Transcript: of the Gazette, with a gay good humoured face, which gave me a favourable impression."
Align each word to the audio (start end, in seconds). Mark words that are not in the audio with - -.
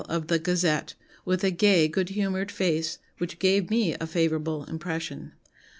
of 0.09 0.29
the 0.29 0.39
Gazette, 0.39 0.95
with 1.25 1.43
a 1.43 1.51
gay 1.51 1.87
good 1.87 2.09
humoured 2.09 2.51
face, 2.51 2.97
which 3.19 3.37
gave 3.37 3.69
me 3.69 3.93
a 3.93 4.07
favourable 4.07 4.63
impression." 4.63 5.31